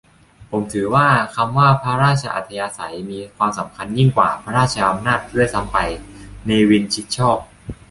[0.49, 5.77] ผมถือว่า คำว่า พระราชอัธยาศัย มีความสำคัญยิ่งกว่า พระราชอำนาจ ด้วยซ้ำไป-
[6.45, 7.37] เนวิน ชิดชอบ